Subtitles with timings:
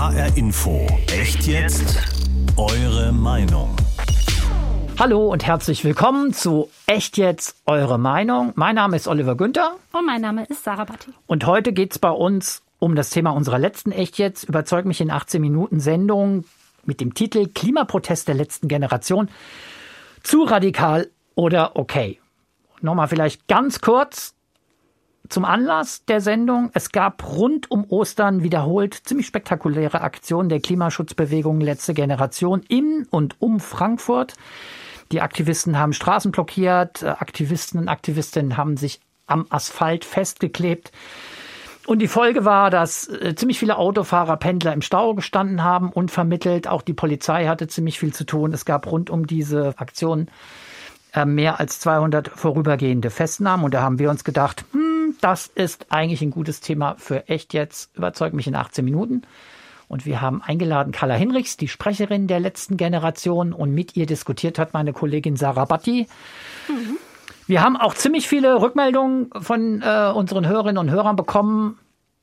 [0.00, 0.86] HR Info.
[1.12, 1.98] Echt jetzt?
[2.56, 3.76] Eure Meinung.
[4.98, 8.52] Hallo und herzlich willkommen zu Echt jetzt eure Meinung.
[8.54, 9.76] Mein Name ist Oliver Günther.
[9.92, 11.10] Und mein Name ist Sarah Batti.
[11.26, 15.02] Und heute geht es bei uns um das Thema unserer letzten Echt jetzt, überzeug mich
[15.02, 16.44] in 18 Minuten Sendung
[16.86, 19.28] mit dem Titel Klimaprotest der letzten Generation.
[20.22, 22.18] Zu radikal oder okay?
[22.80, 24.32] Nochmal vielleicht ganz kurz
[25.28, 26.70] zum Anlass der Sendung.
[26.74, 33.36] Es gab rund um Ostern wiederholt ziemlich spektakuläre Aktionen der Klimaschutzbewegung Letzte Generation in und
[33.40, 34.34] um Frankfurt.
[35.12, 40.92] Die Aktivisten haben Straßen blockiert, Aktivisten und Aktivistinnen haben sich am Asphalt festgeklebt.
[41.86, 46.68] Und die Folge war, dass äh, ziemlich viele Autofahrer, Pendler im Stau gestanden haben, unvermittelt.
[46.68, 48.52] Auch die Polizei hatte ziemlich viel zu tun.
[48.52, 50.28] Es gab rund um diese Aktion
[51.14, 53.64] äh, mehr als 200 vorübergehende Festnahmen.
[53.64, 54.79] Und da haben wir uns gedacht, hm,
[55.20, 57.96] das ist eigentlich ein gutes Thema für echt jetzt.
[57.96, 59.22] Überzeug mich in 18 Minuten.
[59.88, 63.52] Und wir haben eingeladen Carla Hinrichs, die Sprecherin der letzten Generation.
[63.52, 66.06] Und mit ihr diskutiert hat meine Kollegin Sarah Batti.
[66.68, 66.96] Mhm.
[67.46, 71.78] Wir haben auch ziemlich viele Rückmeldungen von äh, unseren Hörerinnen und Hörern bekommen.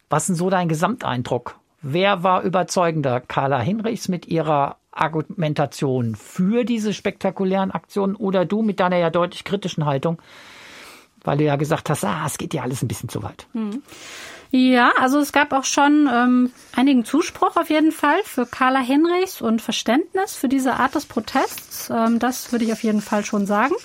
[0.09, 1.55] Was ist denn so dein Gesamteindruck?
[1.81, 3.19] Wer war überzeugender?
[3.19, 9.43] Carla Hinrichs mit ihrer Argumentation für diese spektakulären Aktionen oder du mit deiner ja deutlich
[9.43, 10.21] kritischen Haltung,
[11.27, 13.45] weil du ja gesagt hast, ah, es geht ja alles ein bisschen zu weit.
[13.53, 13.83] Hm.
[14.49, 19.41] Ja, also es gab auch schon ähm, einigen Zuspruch auf jeden Fall für Carla Hinrichs
[19.41, 21.89] und Verständnis für diese Art des Protests.
[21.89, 23.75] Ähm, das würde ich auf jeden Fall schon sagen.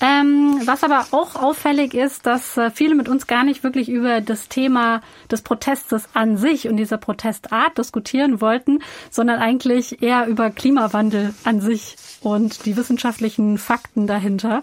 [0.00, 4.20] Ähm, was aber auch auffällig ist, dass äh, viele mit uns gar nicht wirklich über
[4.20, 8.80] das Thema des Protestes an sich und dieser Protestart diskutieren wollten,
[9.10, 14.62] sondern eigentlich eher über Klimawandel an sich und die wissenschaftlichen Fakten dahinter.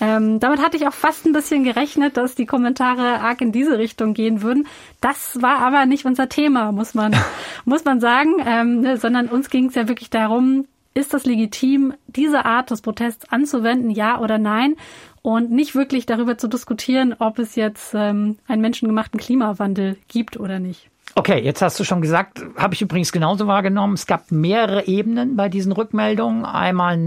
[0.00, 3.78] Ähm, damit hatte ich auch fast ein bisschen gerechnet, dass die Kommentare arg in diese
[3.78, 4.66] Richtung gehen würden.
[5.00, 7.14] Das war aber nicht unser Thema, muss man,
[7.64, 11.94] muss man sagen, ähm, ne, sondern uns ging es ja wirklich darum, ist das legitim,
[12.08, 14.74] diese Art des Protests anzuwenden, ja oder nein?
[15.22, 20.58] Und nicht wirklich darüber zu diskutieren, ob es jetzt ähm, einen menschengemachten Klimawandel gibt oder
[20.58, 20.88] nicht.
[21.14, 23.94] Okay, jetzt hast du schon gesagt, habe ich übrigens genauso wahrgenommen.
[23.94, 26.44] Es gab mehrere Ebenen bei diesen Rückmeldungen.
[26.44, 26.98] Einmal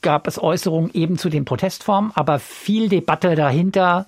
[0.00, 4.06] gab es Äußerungen eben zu den Protestformen, aber viel Debatte dahinter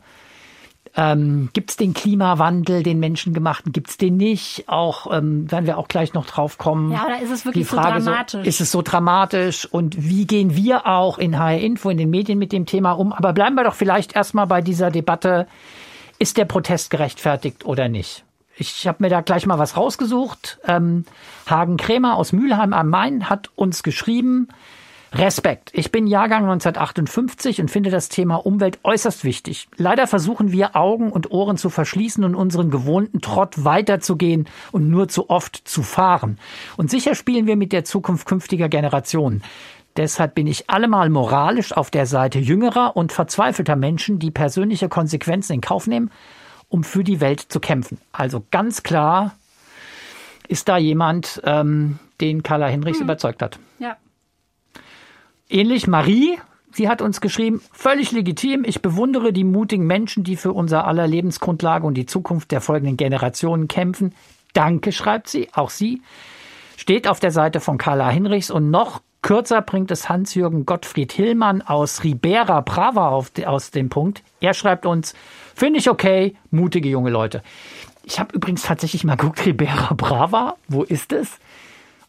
[0.96, 4.64] ähm, gibt es den Klimawandel, den menschengemachten, gibt es den nicht?
[4.68, 6.90] Auch ähm, werden wir auch gleich noch drauf kommen.
[6.92, 8.42] Ja, oder ist es wirklich Frage, so dramatisch?
[8.42, 9.66] So, ist es so dramatisch?
[9.66, 13.12] Und wie gehen wir auch in HR Info, in den Medien mit dem Thema um?
[13.12, 15.46] Aber bleiben wir doch vielleicht erstmal bei dieser Debatte,
[16.18, 18.24] ist der Protest gerechtfertigt oder nicht?
[18.56, 20.58] Ich habe mir da gleich mal was rausgesucht.
[20.66, 21.04] Ähm,
[21.48, 24.48] Hagen Krämer aus Mülheim am Main hat uns geschrieben,
[25.12, 25.70] Respekt.
[25.74, 29.68] Ich bin Jahrgang 1958 und finde das Thema Umwelt äußerst wichtig.
[29.76, 35.08] Leider versuchen wir Augen und Ohren zu verschließen und unseren gewohnten Trott weiterzugehen und nur
[35.08, 36.38] zu oft zu fahren.
[36.76, 39.42] Und sicher spielen wir mit der Zukunft künftiger Generationen.
[39.96, 45.54] Deshalb bin ich allemal moralisch auf der Seite jüngerer und verzweifelter Menschen, die persönliche Konsequenzen
[45.54, 46.12] in Kauf nehmen,
[46.68, 47.98] um für die Welt zu kämpfen.
[48.12, 49.34] Also ganz klar
[50.46, 53.06] ist da jemand, ähm, den Carla Hinrichs hm.
[53.06, 53.58] überzeugt hat.
[53.80, 53.96] Ja.
[55.52, 56.38] Ähnlich Marie,
[56.70, 61.08] sie hat uns geschrieben, völlig legitim, ich bewundere die mutigen Menschen, die für unser aller
[61.08, 64.14] Lebensgrundlage und die Zukunft der folgenden Generationen kämpfen.
[64.52, 66.02] Danke, schreibt sie, auch sie.
[66.76, 71.62] Steht auf der Seite von Carla Hinrichs und noch kürzer bringt es Hans-Jürgen Gottfried Hillmann
[71.62, 74.22] aus Ribera Brava auf, aus dem Punkt.
[74.40, 75.14] Er schreibt uns,
[75.56, 77.42] finde ich okay, mutige junge Leute.
[78.04, 81.40] Ich habe übrigens tatsächlich mal geguckt, Ribera Brava, wo ist es?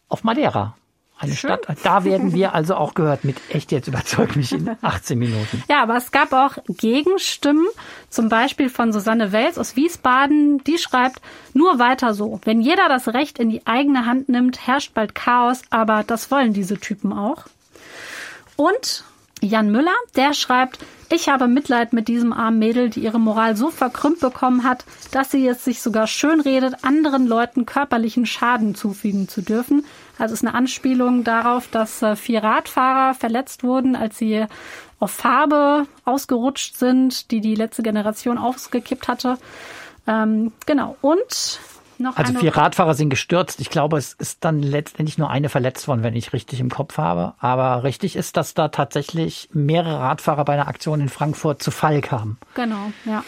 [0.09, 0.75] Auf Madeira.
[1.21, 1.51] Eine Schön.
[1.51, 1.77] Stadt.
[1.83, 5.63] Da werden wir also auch gehört mit echt jetzt überzeugt mich in 18 Minuten.
[5.69, 7.67] Ja, aber es gab auch Gegenstimmen,
[8.09, 10.63] zum Beispiel von Susanne Wels aus Wiesbaden.
[10.63, 11.21] Die schreibt,
[11.53, 12.41] nur weiter so.
[12.43, 16.53] Wenn jeder das Recht in die eigene Hand nimmt, herrscht bald Chaos, aber das wollen
[16.53, 17.45] diese Typen auch.
[18.55, 19.03] Und
[19.41, 20.79] Jan Müller, der schreibt,
[21.11, 25.31] ich habe Mitleid mit diesem armen Mädel, die ihre Moral so verkrümmt bekommen hat, dass
[25.31, 29.84] sie jetzt sich sogar schönredet, anderen Leuten körperlichen Schaden zufügen zu dürfen.
[30.22, 34.46] Also ist eine Anspielung darauf, dass äh, vier Radfahrer verletzt wurden, als sie
[35.00, 39.38] auf Farbe ausgerutscht sind, die die letzte Generation ausgekippt hatte.
[40.06, 40.96] Ähm, genau.
[41.02, 41.59] Und
[41.97, 43.59] noch also vier Radfahrer sind gestürzt.
[43.62, 46.97] Ich glaube, es ist dann letztendlich nur eine verletzt worden, wenn ich richtig im Kopf
[46.97, 47.34] habe.
[47.40, 52.02] Aber richtig ist, dass da tatsächlich mehrere Radfahrer bei einer Aktion in Frankfurt zu Fall
[52.02, 52.38] kamen.
[52.53, 53.23] Genau, ja.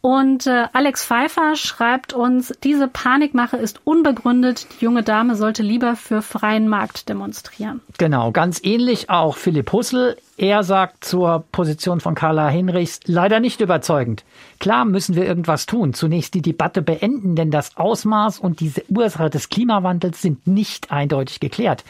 [0.00, 4.66] Und äh, Alex Pfeiffer schreibt uns, diese Panikmache ist unbegründet.
[4.80, 7.80] Die junge Dame sollte lieber für freien Markt demonstrieren.
[7.98, 10.16] Genau, ganz ähnlich auch Philipp Hussel.
[10.40, 14.24] Er sagt zur Position von Carla Hinrichs leider nicht überzeugend.
[14.58, 15.92] Klar müssen wir irgendwas tun.
[15.92, 21.40] Zunächst die Debatte beenden, denn das Ausmaß und diese Ursache des Klimawandels sind nicht eindeutig
[21.40, 21.84] geklärt.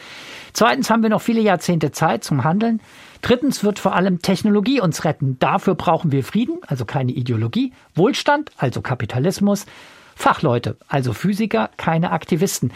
[0.51, 2.81] Zweitens haben wir noch viele Jahrzehnte Zeit zum Handeln.
[3.21, 5.37] Drittens wird vor allem Technologie uns retten.
[5.39, 9.65] Dafür brauchen wir Frieden, also keine Ideologie, Wohlstand, also Kapitalismus,
[10.13, 12.73] Fachleute, also Physiker, keine Aktivisten.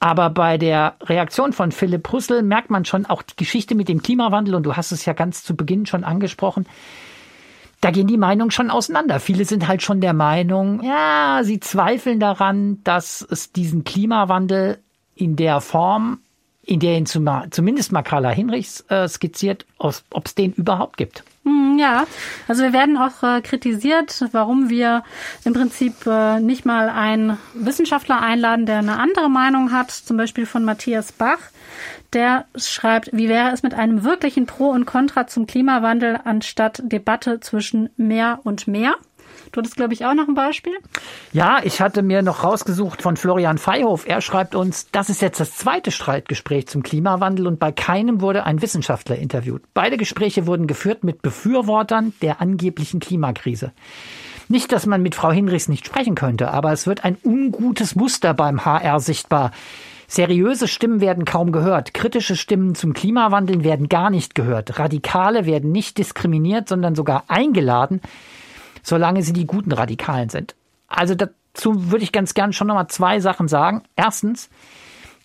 [0.00, 4.02] Aber bei der Reaktion von Philipp Rüssel merkt man schon auch die Geschichte mit dem
[4.02, 6.66] Klimawandel und du hast es ja ganz zu Beginn schon angesprochen.
[7.82, 9.20] Da gehen die Meinungen schon auseinander.
[9.20, 14.78] Viele sind halt schon der Meinung, ja, sie zweifeln daran, dass es diesen Klimawandel
[15.14, 16.20] in der Form,
[16.62, 21.24] in der ihn zumindest mal Carla Hinrichs äh, skizziert, ob es den überhaupt gibt.
[21.44, 22.06] Hm, ja,
[22.48, 25.02] also wir werden auch äh, kritisiert, warum wir
[25.44, 30.44] im Prinzip äh, nicht mal einen Wissenschaftler einladen, der eine andere Meinung hat, zum Beispiel
[30.44, 31.38] von Matthias Bach.
[32.12, 37.40] Der schreibt, wie wäre es mit einem wirklichen Pro und Contra zum Klimawandel anstatt Debatte
[37.40, 38.96] zwischen mehr und mehr?
[39.52, 40.74] Du hattest, glaube ich, auch noch ein Beispiel.
[41.32, 44.06] Ja, ich hatte mir noch rausgesucht von Florian Feihof.
[44.06, 48.44] Er schreibt uns, das ist jetzt das zweite Streitgespräch zum Klimawandel und bei keinem wurde
[48.44, 49.62] ein Wissenschaftler interviewt.
[49.74, 53.72] Beide Gespräche wurden geführt mit Befürwortern der angeblichen Klimakrise.
[54.48, 58.34] Nicht, dass man mit Frau Hinrichs nicht sprechen könnte, aber es wird ein ungutes Muster
[58.34, 59.52] beim HR sichtbar.
[60.08, 61.94] Seriöse Stimmen werden kaum gehört.
[61.94, 64.76] Kritische Stimmen zum Klimawandel werden gar nicht gehört.
[64.80, 68.00] Radikale werden nicht diskriminiert, sondern sogar eingeladen,
[68.82, 70.54] solange sie die guten Radikalen sind.
[70.88, 73.82] Also dazu würde ich ganz gern schon nochmal zwei Sachen sagen.
[73.96, 74.50] Erstens,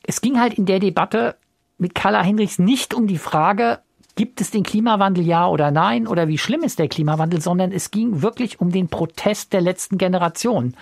[0.03, 1.35] es ging halt in der Debatte
[1.77, 3.79] mit Carla Hinrichs nicht um die Frage,
[4.15, 7.91] gibt es den Klimawandel ja oder nein oder wie schlimm ist der Klimawandel, sondern es
[7.91, 10.75] ging wirklich um den Protest der letzten Generation.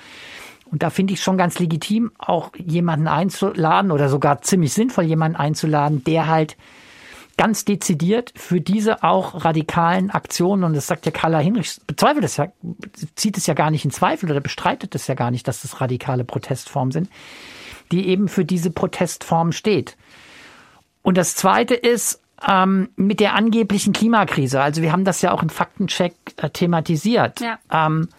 [0.65, 5.37] Und da finde ich schon ganz legitim, auch jemanden einzuladen oder sogar ziemlich sinnvoll jemanden
[5.37, 6.57] einzuladen, der halt
[7.37, 12.37] ganz dezidiert für diese auch radikalen Aktionen, und das sagt ja Carla Hinrich, bezweifelt es
[12.37, 12.47] ja,
[13.15, 15.81] zieht es ja gar nicht in Zweifel oder bestreitet es ja gar nicht, dass das
[15.81, 17.09] radikale Protestformen sind,
[17.91, 19.97] die eben für diese Protestform steht.
[21.01, 24.61] Und das zweite ist, ähm, mit der angeblichen Klimakrise.
[24.61, 27.39] Also wir haben das ja auch im Faktencheck äh, thematisiert.
[27.39, 27.59] Ja.
[27.71, 28.09] Ähm,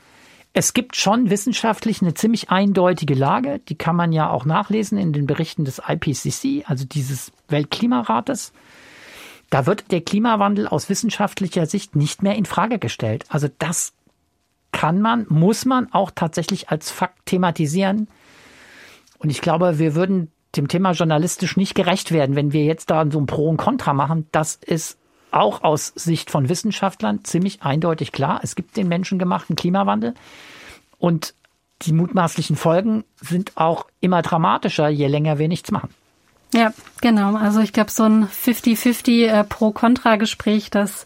[0.52, 5.12] es gibt schon wissenschaftlich eine ziemlich eindeutige Lage, die kann man ja auch nachlesen in
[5.12, 8.52] den Berichten des IPCC, also dieses Weltklimarates.
[9.55, 13.25] Da wird der Klimawandel aus wissenschaftlicher Sicht nicht mehr in Frage gestellt.
[13.29, 13.93] Also das
[14.73, 18.09] kann man, muss man auch tatsächlich als Fakt thematisieren.
[19.19, 23.09] Und ich glaube, wir würden dem Thema journalistisch nicht gerecht werden, wenn wir jetzt da
[23.09, 24.27] so ein Pro und Contra machen.
[24.33, 24.99] Das ist
[25.31, 28.41] auch aus Sicht von Wissenschaftlern ziemlich eindeutig klar.
[28.43, 30.15] Es gibt den menschengemachten Klimawandel
[30.99, 31.33] und
[31.83, 35.91] die mutmaßlichen Folgen sind auch immer dramatischer, je länger wir nichts machen.
[36.55, 37.35] Ja, genau.
[37.35, 41.05] Also ich glaube, so ein 50-50 äh, das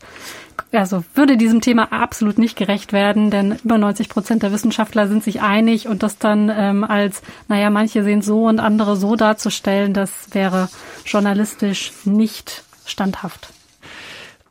[0.73, 5.25] also würde diesem Thema absolut nicht gerecht werden, denn über 90 Prozent der Wissenschaftler sind
[5.25, 9.95] sich einig und das dann ähm, als, naja, manche sehen so und andere so darzustellen,
[9.95, 10.69] das wäre
[11.07, 13.49] journalistisch nicht standhaft.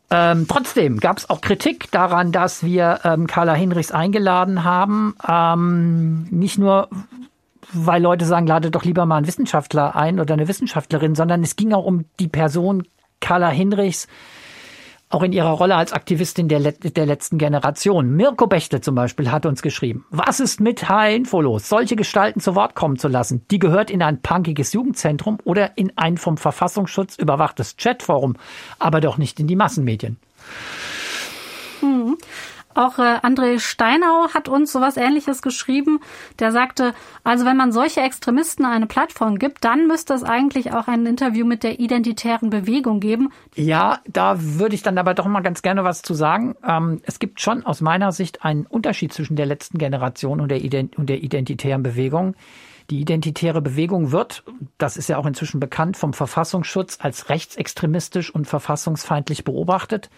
[0.09, 5.15] Ähm, trotzdem gab es auch Kritik daran, dass wir ähm, Carla Hinrichs eingeladen haben.
[5.27, 6.89] Ähm, nicht nur
[7.73, 11.55] weil Leute sagen, lade doch lieber mal einen Wissenschaftler ein oder eine Wissenschaftlerin, sondern es
[11.55, 12.87] ging auch um die Person
[13.19, 14.07] Carla Hinrichs,
[15.09, 18.11] auch in ihrer Rolle als Aktivistin der, der letzten Generation.
[18.11, 21.69] Mirko Bechtle zum Beispiel hat uns geschrieben, was ist mit H-Info los?
[21.69, 25.93] Solche Gestalten zu Wort kommen zu lassen, die gehört in ein punkiges Jugendzentrum oder in
[25.97, 28.35] ein vom Verfassungsschutz überwachtes Chatforum,
[28.79, 30.17] aber doch nicht in die Massenmedien.
[31.79, 32.17] Hm.
[32.77, 35.99] Auch äh, André Steinau hat uns sowas ähnliches geschrieben.
[36.37, 36.93] Der sagte,
[37.23, 41.43] also wenn man solche Extremisten eine Plattform gibt, dann müsste es eigentlich auch ein Interview
[41.43, 43.31] mit der identitären Bewegung geben.
[43.55, 46.55] Ja, da würde ich dann aber doch mal ganz gerne was zu sagen.
[46.63, 50.61] Ähm, es gibt schon aus meiner Sicht einen Unterschied zwischen der letzten Generation und der,
[50.61, 52.35] Ident und der identitären Bewegung.
[52.91, 54.43] Die identitäre Bewegung wird,
[54.77, 60.11] das ist ja auch inzwischen bekannt, vom Verfassungsschutz als rechtsextremistisch und verfassungsfeindlich beobachtet.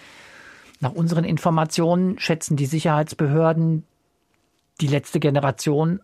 [0.80, 3.84] Nach unseren Informationen schätzen die Sicherheitsbehörden
[4.82, 6.00] die letzte Generation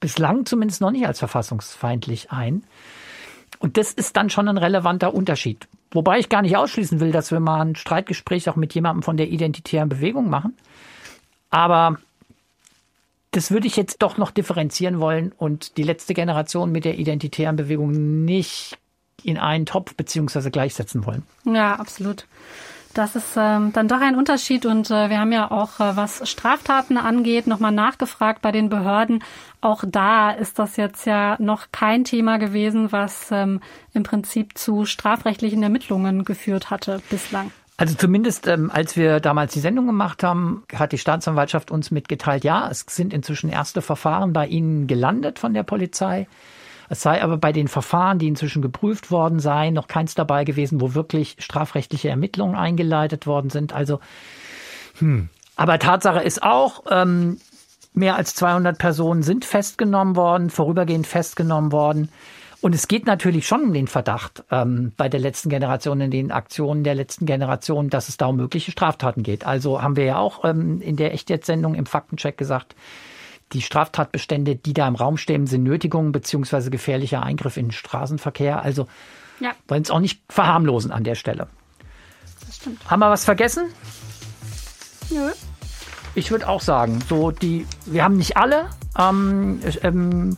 [0.00, 2.64] bislang zumindest noch nicht als verfassungsfeindlich ein.
[3.58, 5.66] Und das ist dann schon ein relevanter Unterschied.
[5.90, 9.16] Wobei ich gar nicht ausschließen will, dass wir mal ein Streitgespräch auch mit jemandem von
[9.16, 10.54] der identitären Bewegung machen.
[11.50, 11.98] Aber
[13.30, 17.56] das würde ich jetzt doch noch differenzieren wollen und die letzte Generation mit der identitären
[17.56, 18.78] Bewegung nicht
[19.22, 21.24] in einen Topf beziehungsweise gleichsetzen wollen.
[21.44, 22.26] Ja, absolut.
[22.94, 26.28] Das ist ähm, dann doch ein Unterschied und äh, wir haben ja auch, äh, was
[26.28, 29.22] Straftaten angeht, nochmal nachgefragt bei den Behörden.
[29.60, 33.60] Auch da ist das jetzt ja noch kein Thema gewesen, was ähm,
[33.92, 37.50] im Prinzip zu strafrechtlichen Ermittlungen geführt hatte bislang.
[37.76, 42.42] Also zumindest ähm, als wir damals die Sendung gemacht haben, hat die Staatsanwaltschaft uns mitgeteilt,
[42.42, 46.26] ja, es sind inzwischen erste Verfahren bei Ihnen gelandet von der Polizei.
[46.88, 50.80] Es sei aber bei den Verfahren, die inzwischen geprüft worden seien, noch keins dabei gewesen,
[50.80, 53.72] wo wirklich strafrechtliche Ermittlungen eingeleitet worden sind.
[53.72, 54.00] Also,
[54.98, 55.28] hm.
[55.56, 57.38] Aber Tatsache ist auch, ähm,
[57.92, 62.10] mehr als 200 Personen sind festgenommen worden, vorübergehend festgenommen worden.
[62.60, 66.32] Und es geht natürlich schon um den Verdacht ähm, bei der letzten Generation, in den
[66.32, 69.46] Aktionen der letzten Generation, dass es da um mögliche Straftaten geht.
[69.46, 72.74] Also haben wir ja auch ähm, in der Echtjetzt-Sendung im Faktencheck gesagt,
[73.52, 78.62] die Straftatbestände, die da im Raum stehen, sind Nötigung beziehungsweise gefährlicher Eingriff in den Straßenverkehr.
[78.62, 78.86] Also
[79.40, 79.52] ja.
[79.66, 81.48] wollen es auch nicht verharmlosen an der Stelle.
[82.46, 82.90] Das stimmt.
[82.90, 83.66] Haben wir was vergessen?
[85.10, 85.30] Nö.
[86.14, 88.66] Ich würde auch sagen, so die, wir haben nicht alle.
[88.98, 90.36] Ähm, ähm,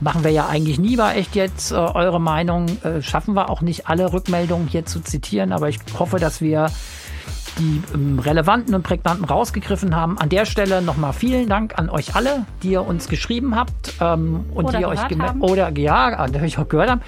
[0.00, 2.68] machen wir ja eigentlich nie, war echt jetzt äh, eure Meinung.
[2.82, 6.70] Äh, schaffen wir auch nicht alle Rückmeldungen hier zu zitieren, aber ich hoffe, dass wir
[7.58, 10.18] die ähm, relevanten und prägnanten rausgegriffen haben.
[10.18, 14.44] An der Stelle nochmal vielen Dank an euch alle, die ihr uns geschrieben habt ähm,
[14.54, 15.40] und oder die ihr euch haben.
[15.40, 17.00] oder ja, die ich auch gehört haben,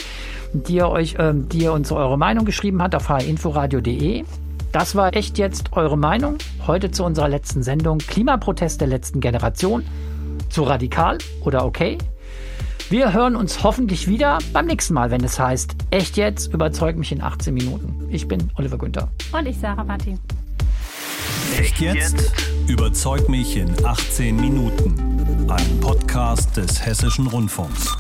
[0.53, 4.25] die ihr euch, ähm, die ihr uns eure Meinung geschrieben habt auf hinforadio.de.
[4.73, 6.37] Das war echt jetzt eure Meinung.
[6.67, 9.85] Heute zu unserer letzten Sendung Klimaprotest der letzten Generation.
[10.51, 11.99] Zu radikal oder okay?
[12.89, 17.11] Wir hören uns hoffentlich wieder beim nächsten Mal, wenn es heißt, echt jetzt, überzeug mich
[17.11, 18.07] in 18 Minuten.
[18.11, 19.09] Ich bin Oliver Günther.
[19.33, 20.17] Und ich, Sarah Watti.
[21.55, 22.33] Echt jetzt?
[22.67, 25.47] Überzeug mich in 18 Minuten.
[25.49, 27.97] Ein Podcast des Hessischen Rundfunks.